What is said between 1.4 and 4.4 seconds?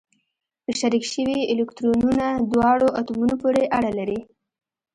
الکترونونه دواړو اتومونو پورې اړه لري.